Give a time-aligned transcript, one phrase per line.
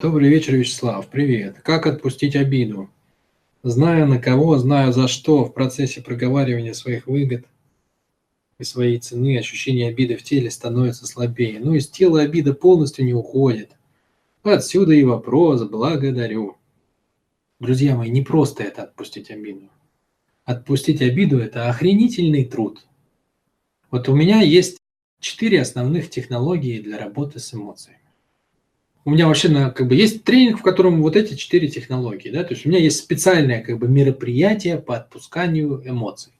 [0.00, 1.08] Добрый вечер, Вячеслав.
[1.08, 1.58] Привет.
[1.64, 2.88] Как отпустить обиду?
[3.64, 7.44] Знаю на кого, знаю за что, в процессе проговаривания своих выгод
[8.60, 11.58] и своей цены ощущение обиды в теле становится слабее.
[11.58, 13.72] Но из тела обида полностью не уходит.
[14.44, 16.58] Отсюда и вопрос «благодарю».
[17.58, 19.68] Друзья мои, не просто это отпустить обиду.
[20.44, 22.86] Отпустить обиду– это охренительный труд.
[23.90, 24.78] Вот у меня есть
[25.18, 27.98] четыре основных технологии для работы с эмоциями
[29.08, 32.44] у меня вообще на, как бы есть тренинг, в котором вот эти четыре технологии, да,
[32.44, 36.34] то есть у меня есть специальное как бы мероприятие по отпусканию эмоций.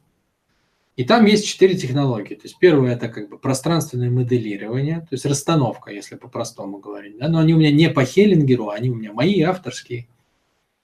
[0.95, 2.35] И там есть четыре технологии.
[2.35, 7.17] То есть первое это как бы пространственное моделирование, то есть расстановка, если по-простому говорить.
[7.17, 7.29] Да?
[7.29, 10.07] Но они у меня не по Хеллингеру, они у меня мои авторские,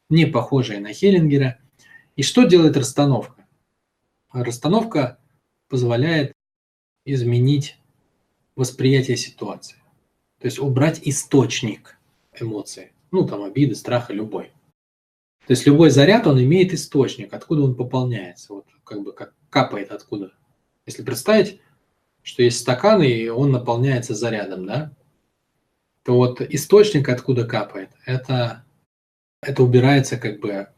[0.08, 1.58] не похожие на Хеллингера.
[2.16, 3.44] И что делает расстановка?
[4.32, 5.18] Расстановка
[5.68, 6.32] позволяет
[7.04, 7.76] изменить
[8.56, 9.83] восприятие ситуации.
[10.44, 11.96] То есть убрать источник
[12.38, 12.92] эмоций.
[13.10, 14.52] Ну, там, обиды, страха, любой.
[15.46, 18.52] То есть любой заряд, он имеет источник, откуда он пополняется.
[18.52, 20.34] Вот как бы как капает откуда.
[20.84, 21.62] Если представить,
[22.22, 24.92] что есть стакан, и он наполняется зарядом, да,
[26.02, 28.66] то вот источник, откуда капает, это,
[29.40, 30.68] это убирается как бы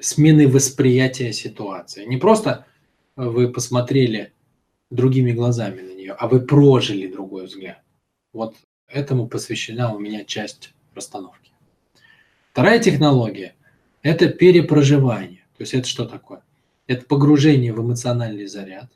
[0.00, 2.06] смены восприятия ситуации.
[2.06, 2.64] Не просто
[3.16, 4.32] вы посмотрели
[4.88, 7.82] другими глазами на нее, а вы прожили другой взгляд.
[8.32, 8.56] Вот
[8.92, 11.50] Этому посвящена у меня часть расстановки.
[12.52, 13.54] Вторая технология–
[14.02, 15.46] это перепроживание.
[15.56, 16.42] То есть это что такое?
[16.86, 18.92] Это погружение в эмоциональный заряд,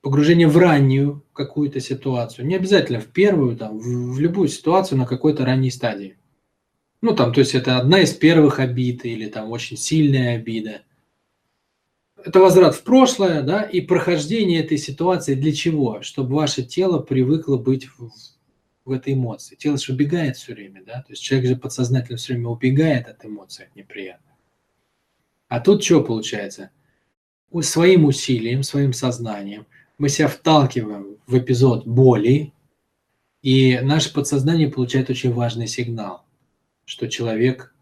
[0.00, 5.06] погружение в раннюю какую-то ситуацию, не обязательно в первую, там, в, в любую ситуацию на
[5.06, 6.16] какой-то ранней стадии.
[7.02, 10.82] Ну, там, то есть это одна из первых обид или там очень сильная обида.
[12.24, 16.02] Это возврат в прошлое, да, и прохождение этой ситуации для чего?
[16.02, 18.10] Чтобы ваше тело привыкло быть в,
[18.86, 19.56] в этой эмоции.
[19.56, 23.24] Тело же убегает все время, да, то есть человек же подсознательно все время убегает от
[23.24, 24.32] эмоций, от неприятных.
[25.48, 26.70] А тут что получается?
[27.60, 29.66] Своим усилием, своим сознанием
[29.98, 32.52] мы себя вталкиваем в эпизод боли,
[33.42, 36.24] и наше подсознание получает очень важный сигнал,
[36.84, 37.74] что человек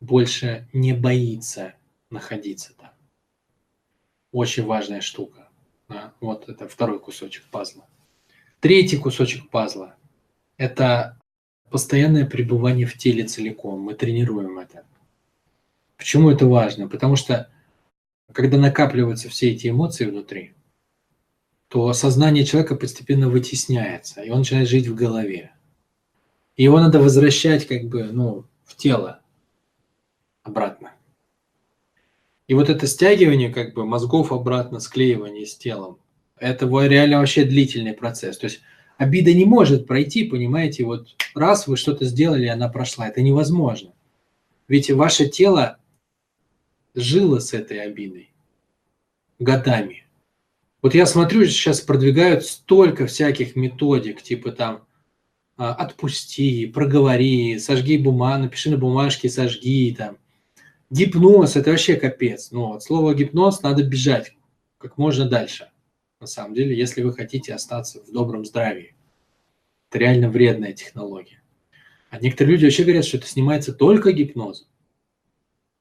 [0.00, 1.74] больше не боится
[2.10, 2.90] находиться там.
[4.32, 5.48] Очень важная штука.
[5.88, 6.12] Да?
[6.20, 7.86] Вот это второй кусочек пазла.
[8.60, 9.96] Третий кусочек пазла
[10.56, 11.18] это
[11.70, 13.80] постоянное пребывание в теле целиком.
[13.80, 14.84] Мы тренируем это.
[15.96, 16.88] Почему это важно?
[16.88, 17.50] Потому что
[18.32, 20.54] когда накапливаются все эти эмоции внутри,
[21.68, 25.52] то сознание человека постепенно вытесняется, и он начинает жить в голове.
[26.54, 29.20] И его надо возвращать как бы, ну, в тело
[30.42, 30.92] обратно.
[32.46, 35.98] И вот это стягивание как бы мозгов обратно, склеивание с телом,
[36.38, 38.38] это реально вообще длительный процесс.
[38.38, 38.60] То есть
[38.96, 43.92] обида не может пройти, понимаете, вот раз вы что-то сделали, она прошла, это невозможно.
[44.68, 45.78] Ведь ваше тело
[46.94, 48.30] жило с этой обидой
[49.38, 50.06] годами.
[50.82, 54.84] Вот я смотрю, сейчас продвигают столько всяких методик, типа там
[55.56, 60.18] а, отпусти, проговори, сожги бумагу, напиши на бумажке, сожги там.
[60.90, 62.50] Гипноз– это вообще капец.
[62.52, 64.36] Ну, от слова гипноз надо бежать
[64.78, 65.68] как можно дальше
[66.20, 68.94] на самом деле, если вы хотите остаться в добром здравии.
[69.90, 71.42] Это реально вредная технология.
[72.10, 74.66] А некоторые люди вообще говорят, что это снимается только гипнозом.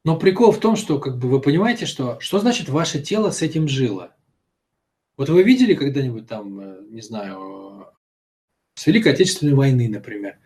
[0.04, 3.42] Но прикол в том, что как бы вы понимаете, что, что значит ваше тело с
[3.42, 4.16] этим жило.
[5.18, 7.88] Вот вы видели когда-нибудь там, э, не знаю,
[8.76, 10.38] с Великой Отечественной войны, например,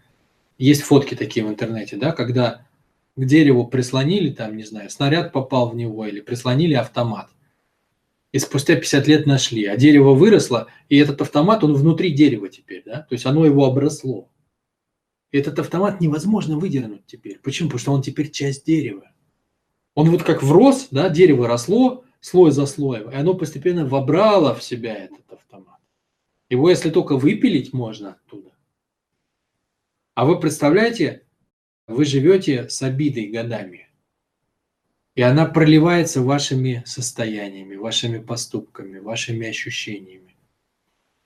[0.57, 2.67] есть фотки такие в интернете, да, когда
[3.15, 7.29] к дереву прислонили, там, не знаю, снаряд попал в него или прислонили автомат
[8.31, 12.83] и спустя 50 лет нашли, а дерево выросло, и этот автомат, он внутри дерева теперь,
[12.85, 14.29] да, то есть оно его обросло.
[15.31, 17.39] И этот автомат невозможно выдернуть теперь.
[17.39, 17.69] Почему?
[17.69, 19.11] Потому что он теперь часть дерева.
[19.93, 24.63] Он вот как врос, да, дерево росло слой за слоем, и оно постепенно вобрало в
[24.63, 25.79] себя этот автомат.
[26.49, 28.51] Его, если только выпилить, можно оттуда.
[30.15, 31.25] А вы представляете,
[31.87, 33.88] вы живете с обидой годами.
[35.15, 40.35] И она проливается вашими состояниями, вашими поступками, вашими ощущениями,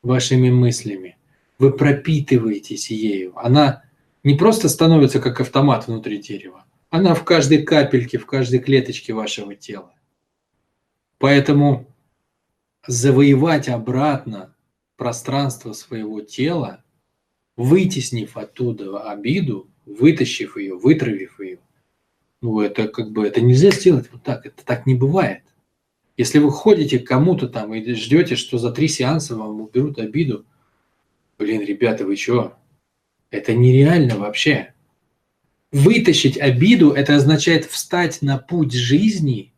[0.02, 1.18] вашими мыслями.
[1.60, 3.38] Вы пропитываетесь ею.
[3.38, 3.84] Она
[4.24, 9.56] не просто становится как автомат внутри дерева, она в каждой капельке, в каждой клеточке вашего
[9.56, 9.94] тела.
[11.18, 11.88] Поэтому
[12.86, 14.56] завоевать обратно
[14.96, 16.84] пространство своего тела,
[17.56, 21.60] вытеснив оттуда обиду, вытащив ее, вытравив ее,
[22.44, 25.44] ну, это как бы, это нельзя сделать вот так, это так не бывает.
[26.18, 30.45] Если вы ходите к кому-то там и ждете, что за три сеанса вам уберут обиду,
[31.40, 32.57] блин, ребята, вы что?
[33.31, 34.74] Это нереально вообще.
[35.72, 39.54] Вытащить обиду– это означает встать на путь жизни,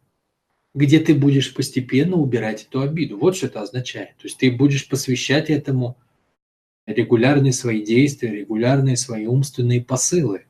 [0.75, 3.17] где ты будешь постепенно убирать эту обиду.
[3.17, 4.15] Вот что это означает.
[4.17, 5.97] То есть ты будешь посвящать этому
[6.85, 10.45] регулярные свои действия, регулярные свои умственные посылы.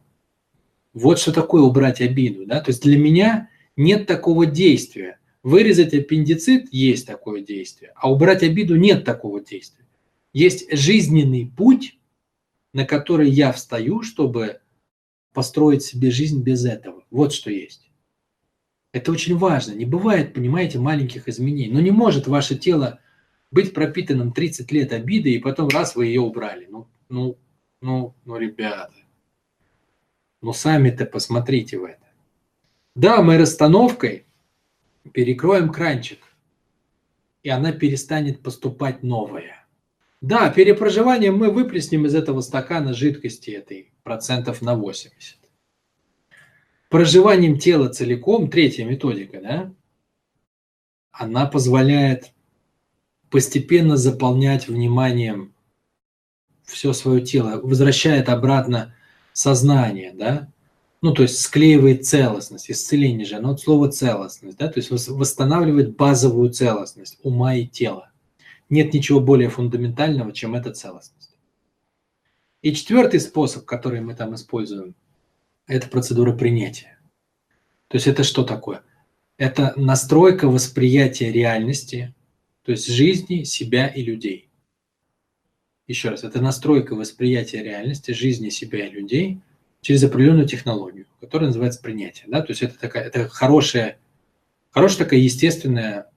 [0.96, 2.46] Вот что такое убрать обиду.
[2.46, 2.62] Да?
[2.62, 5.20] То есть для меня нет такого действия.
[5.44, 9.86] Вырезать аппендицит– есть такое действие, а убрать обиду– нет такого действия.
[10.34, 12.00] Есть жизненный путь,
[12.74, 14.62] на который я встаю, чтобы
[15.34, 17.04] построить себе жизнь без этого.
[17.12, 17.92] Вот что есть.
[18.92, 19.74] Это очень важно.
[19.74, 21.72] Не бывает, понимаете, маленьких изменений.
[21.72, 23.00] Но не может ваше тело
[23.52, 26.68] быть пропитанным 30 лет обиды, и потом раз вы ее убрали.
[26.72, 27.38] Ну, ну,
[27.82, 28.94] ну, ну, ребята.
[30.46, 32.06] Ну, сами-то посмотрите в это.
[32.94, 34.28] Да, мы расстановкой
[35.12, 36.20] перекроем кранчик,
[37.42, 39.66] и она перестанет поступать новая.
[40.22, 45.40] Да, перепроживанием мы выплеснем из этого стакана жидкости этой процентов на 80.
[46.90, 49.74] Проживанием тела целиком, третья методика, да,
[51.10, 52.34] она позволяет
[53.32, 55.56] постепенно заполнять вниманием
[56.66, 58.95] все свое тело, возвращает обратно
[59.36, 60.48] сознание, да,
[61.02, 65.96] ну, то есть склеивает целостность, исцеление же, оно от слова целостность, да, то есть восстанавливает
[65.98, 68.10] базовую целостность ума и тела.
[68.70, 71.38] Нет ничего более фундаментального, чем эта целостность.
[72.62, 74.96] И четвертый способ, который мы там используем,
[75.68, 76.98] это процедура принятия.
[77.90, 78.84] То есть это что такое?
[79.38, 82.16] Это настройка восприятия реальности,
[82.64, 84.45] то есть жизни, себя и людей.
[85.88, 89.40] Еще раз, это настройка восприятия реальности, жизни, себя и людей
[89.82, 92.26] через определенную технологию, которая называется принятие.
[92.28, 92.42] Да?
[92.42, 94.00] То есть это такая это хорошая,
[94.72, 96.10] хорошая такая естественная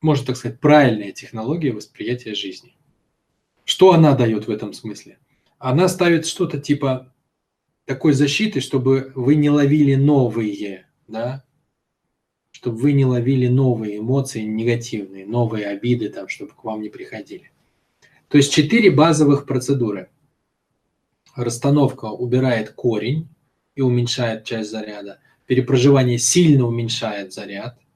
[0.00, 2.74] можно так сказать, правильная технология восприятия жизни.
[3.64, 5.18] Что она дает в этом смысле?
[5.58, 7.12] Она ставит что-то типа
[7.84, 11.44] такой защиты, чтобы вы не ловили новые, да,
[12.52, 17.50] чтобы вы не ловили новые эмоции негативные, новые обиды, там, чтобы к вам не приходили.
[18.28, 20.10] То есть четыре базовых процедуры.
[21.34, 23.28] Расстановка убирает корень
[23.74, 25.20] и уменьшает часть заряда.
[25.46, 27.78] Перепроживание сильно уменьшает заряд–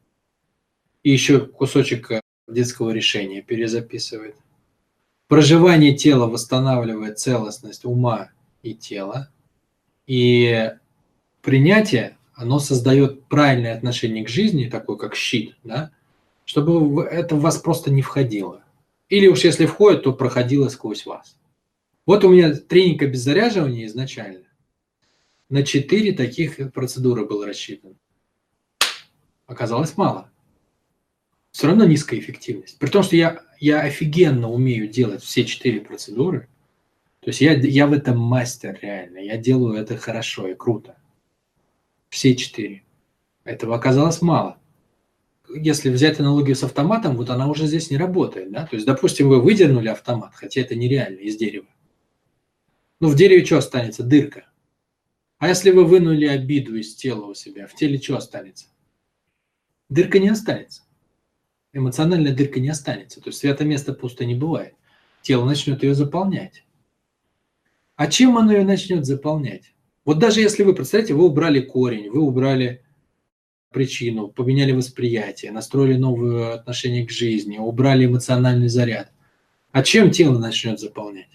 [1.03, 4.37] и еще кусочек э, детского решения перезаписывает.
[5.29, 8.31] Проживание тела восстанавливает целостность ума
[8.63, 9.31] и тела.
[10.07, 10.71] И
[11.41, 15.91] принятие, оно создает правильное отношение к жизни, такое как щит, да,
[16.45, 18.62] чтобы это в вас просто не входило.
[19.13, 21.37] Или уж если входит, то проходило сквозь вас.
[22.07, 24.47] Вот у меня тренинг обеззаряживания изначально.
[25.51, 27.99] На четыре таких процедуры был рассчитан.
[29.47, 30.33] Оказалось мало
[31.51, 32.79] все равно низкая эффективность.
[32.79, 36.49] При том, что я, я офигенно умею делать все четыре процедуры.
[37.21, 39.19] То есть я, я в этом мастер реально.
[39.19, 40.97] Я делаю это хорошо и круто.
[42.09, 42.83] Все четыре.
[43.45, 44.59] Этого оказалось мало.
[45.55, 48.51] Если взять аналогию с автоматом, вот она уже здесь не работает.
[48.53, 48.67] Да?
[48.67, 51.67] То есть, допустим, вы выдернули автомат, хотя это нереально, из дерева.
[53.01, 54.03] Ну, в дереве что останется?
[54.03, 54.47] Дырка.
[55.39, 58.67] А если вы вынули обиду из тела у себя, в теле что останется?
[59.89, 60.83] Дырка не останется
[61.73, 63.21] эмоциональная дырка не останется.
[63.21, 64.75] То есть свято место пусто не бывает.
[65.23, 66.65] Тело начнет ее заполнять.
[67.97, 69.75] А чем оно ее начнет заполнять?
[70.05, 72.85] Вот даже если вы, представляете, вы убрали корень, вы убрали
[73.73, 79.13] причину, поменяли восприятие, настроили новое отношение к жизни, убрали эмоциональный заряд.
[79.71, 81.31] А чем тело начнет заполнять?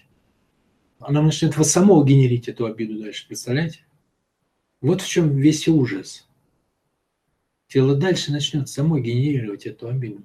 [1.00, 3.80] Оно начнет вас само генерить эту обиду дальше, представляете?
[4.80, 6.28] Вот в чем весь ужас.
[7.66, 10.22] Тело дальше начнет само генерировать эту обиду.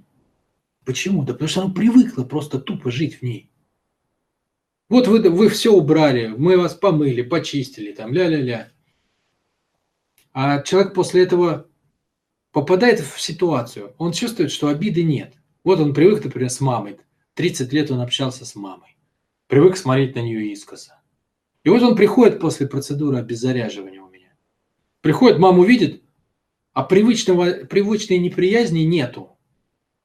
[0.86, 1.24] Почему?
[1.24, 3.50] Да потому что оно привыкло просто тупо жить в ней.
[4.90, 8.72] Вот вы, вы все убрали, мы вас помыли, почистили, там, ля-ля-ля.
[10.34, 11.68] А человек после этого
[12.54, 15.34] попадает в ситуацию, он чувствует, что обиды нет.
[15.66, 16.98] Вот он привык, например, с мамой.
[17.34, 18.96] 30 лет он общался с мамой.
[19.48, 21.02] Привык смотреть на нее искоса.
[21.64, 24.30] И вот он приходит после процедуры обеззаряживания у меня.
[25.02, 26.04] Приходит, маму видит,
[26.74, 29.38] а привычного, привычной неприязни нету.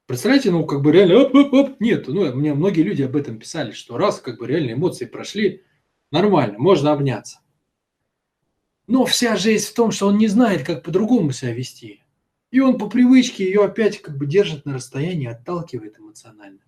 [0.06, 2.08] Представляете, ну как бы реально оп, оп, оп, нет.
[2.08, 5.64] Ну, мне многие люди об этом писали, что раз как бы реально эмоции прошли,
[6.10, 7.40] нормально, можно обняться.
[8.86, 12.02] Но вся жизнь в том, что он не знает, как по-другому себя вести.
[12.50, 16.60] И он по привычке ее опять как бы держит на расстоянии, отталкивает эмоционально.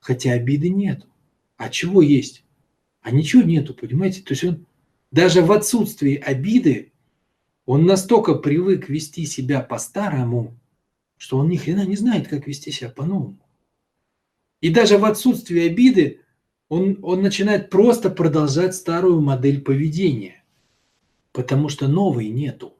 [0.00, 1.06] Хотя обиды нету.
[1.56, 2.44] А чего есть?
[3.02, 4.22] А ничего нету, понимаете?
[4.22, 4.66] То есть он
[5.10, 6.92] даже в отсутствии обиды
[7.64, 10.58] он настолько привык вести себя по-старому,
[11.16, 13.38] что он ни хрена не знает, как вести себя по-новому.
[14.60, 16.20] И даже в отсутствии обиды
[16.68, 20.44] он, он начинает просто продолжать старую модель поведения.
[21.32, 22.76] Потому что новой нету.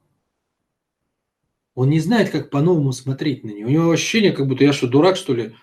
[1.74, 3.66] Он не знает, как по-новому смотреть на нее.
[3.66, 5.54] У него ощущение, как будто я что, дурак, что ли?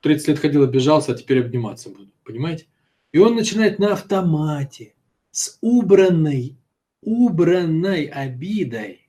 [0.00, 2.10] 30 лет ходил, обижался, а теперь обниматься буду.
[2.24, 2.66] Понимаете?
[3.12, 4.94] И он начинает на автомате,
[5.30, 6.58] с убранной,
[7.02, 9.08] убранной обидой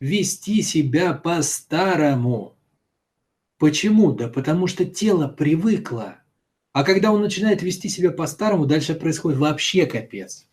[0.00, 2.56] вести себя по-старому.
[3.58, 4.12] Почему?
[4.12, 6.18] Да потому что тело привыкло.
[6.72, 10.46] А когда он начинает вести себя по-старому, дальше происходит вообще капец.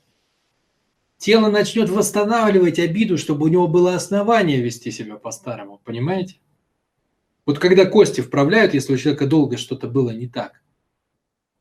[1.24, 5.80] Тело начнет восстанавливать обиду, чтобы у него было основание вести себя по-старому.
[5.86, 6.36] Понимаете?
[7.46, 10.62] Вот когда кости вправляют, если у человека долго что-то было не так,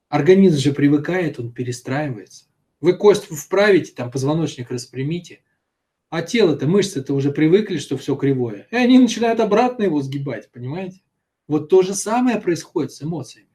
[0.08, 2.46] организм же привыкает, он перестраивается.
[2.80, 5.44] Вы кость вправите, там позвоночник распрямите,
[6.10, 8.66] а тело-то, мышцы-то уже привыкли, что все кривое.
[8.72, 11.02] И они начинают обратно его сгибать, понимаете?
[11.46, 13.46] Вот то же самое происходит с эмоциями.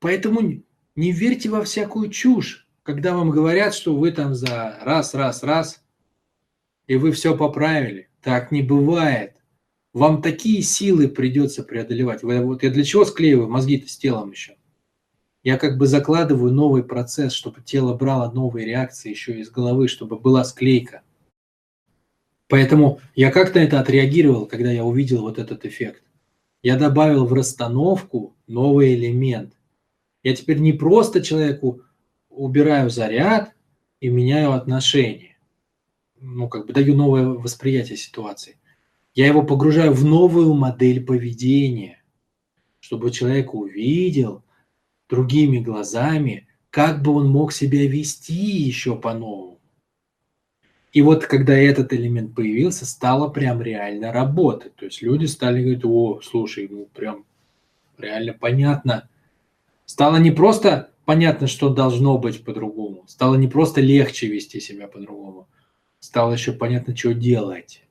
[0.00, 0.64] Поэтому
[0.96, 5.80] не верьте во всякую чушь, когда вам говорят, что вы там за раз, раз, раз,
[6.88, 8.08] и вы все поправили.
[8.20, 9.36] Так не бывает.
[9.92, 12.24] Вам такие силы придется преодолевать.
[12.24, 14.56] Вот я для чего склеиваю мозги-то с телом еще?
[15.44, 20.18] Я как бы закладываю новый процесс, чтобы тело брало новые реакции еще из головы, чтобы
[20.18, 21.02] была склейка.
[22.48, 26.02] Поэтому я как-то это отреагировал, когда я увидел вот этот эффект.
[26.60, 29.54] Я добавил в расстановку новый элемент.
[30.24, 31.82] Я теперь не просто человеку
[32.40, 33.52] убираю заряд
[34.00, 35.36] и меняю отношения.
[36.20, 38.56] Ну, как бы даю новое восприятие ситуации.
[39.14, 42.02] Я его погружаю в новую модель поведения,
[42.80, 44.42] чтобы человек увидел
[45.08, 49.58] другими глазами, как бы он мог себя вести еще по-новому.
[50.92, 54.74] И вот когда этот элемент появился, стало прям реально работать.
[54.76, 57.24] То есть люди стали говорить, о, слушай, ну прям
[57.98, 59.08] реально понятно.
[59.84, 63.02] Стало не просто понятно, что должно быть по-другому.
[63.08, 65.48] Стало не просто легче вести себя по-другому.
[65.98, 67.82] Стало еще понятно, что делать.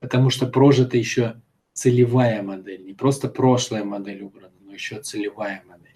[0.00, 1.40] Потому что прожита еще
[1.74, 2.84] целевая модель.
[2.84, 5.94] Не просто прошлая модель убрана, но еще целевая модель.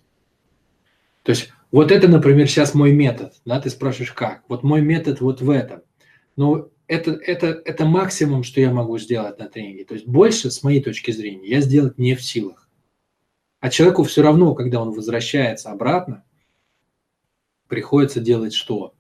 [1.24, 3.32] То есть вот это, например, сейчас мой метод.
[3.44, 4.44] Да, ты спрашиваешь, как?
[4.46, 5.80] Вот мой метод вот в этом.
[6.36, 9.84] Но это, это, это максимум, что я могу сделать на тренинге.
[9.84, 12.62] То есть больше, с моей точки зрения, я сделать не в силах.
[13.62, 16.25] А человеку все равно, когда он возвращается обратно,
[17.69, 18.92] приходится делать что?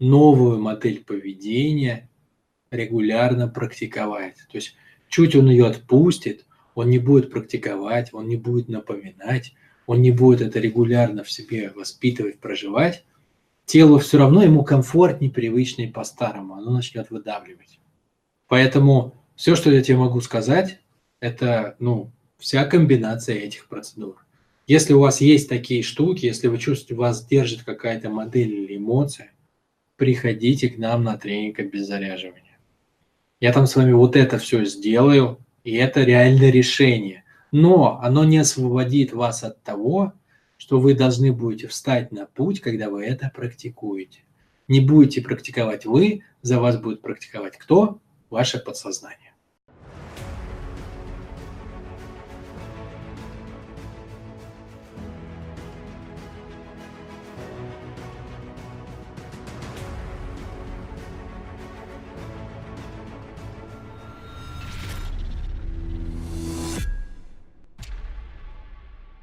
[0.00, 2.10] Новую модель поведения
[2.72, 4.38] регулярно практиковать.
[4.50, 4.74] То есть
[5.08, 9.54] чуть он ее отпустит, он не будет практиковать, он не будет напоминать,
[9.86, 13.04] он не будет это регулярно в себе воспитывать, проживать,
[13.66, 17.78] телу все равно ему комфортнее, привычнее по-старому, оно начнет выдавливать.
[18.48, 20.80] Поэтому все, что я тебе могу сказать,
[21.20, 22.10] это ну,
[22.42, 24.26] вся комбинация этих процедур.
[24.66, 29.32] Если у вас есть такие штуки, если вы чувствуете, вас держит какая-то модель или эмоция,
[29.96, 32.58] приходите к нам на тренинг обеззаряживания.
[33.40, 37.22] Я там с вами вот это все сделаю, и это реальное решение.
[37.52, 40.12] Но оно не освободит вас от того,
[40.56, 44.20] что вы должны будете встать на путь, когда вы это практикуете.
[44.66, 48.00] Не будете практиковать вы, за вас будет практиковать кто?
[48.30, 49.31] Ваше подсознание.